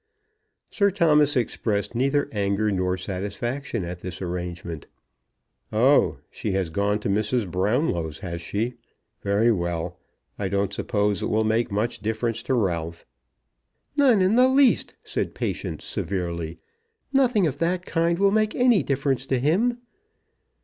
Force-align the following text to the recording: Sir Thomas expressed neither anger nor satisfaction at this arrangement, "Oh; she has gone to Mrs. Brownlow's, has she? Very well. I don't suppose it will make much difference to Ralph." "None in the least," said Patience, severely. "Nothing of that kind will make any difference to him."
Sir 0.71 0.89
Thomas 0.89 1.35
expressed 1.35 1.93
neither 1.93 2.27
anger 2.31 2.71
nor 2.71 2.97
satisfaction 2.97 3.85
at 3.85 3.99
this 3.99 4.19
arrangement, 4.19 4.87
"Oh; 5.71 6.17
she 6.31 6.53
has 6.53 6.71
gone 6.71 6.97
to 7.01 7.07
Mrs. 7.07 7.45
Brownlow's, 7.51 8.17
has 8.17 8.41
she? 8.41 8.73
Very 9.21 9.51
well. 9.51 9.99
I 10.39 10.47
don't 10.49 10.73
suppose 10.73 11.21
it 11.21 11.27
will 11.29 11.43
make 11.43 11.69
much 11.71 11.99
difference 11.99 12.41
to 12.49 12.55
Ralph." 12.55 13.05
"None 13.95 14.23
in 14.23 14.33
the 14.33 14.47
least," 14.49 14.95
said 15.03 15.35
Patience, 15.35 15.85
severely. 15.85 16.57
"Nothing 17.13 17.45
of 17.45 17.59
that 17.59 17.85
kind 17.85 18.17
will 18.17 18.31
make 18.31 18.55
any 18.55 18.81
difference 18.81 19.27
to 19.27 19.37
him." 19.37 19.77